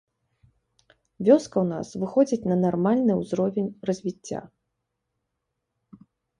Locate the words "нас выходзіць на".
1.73-2.57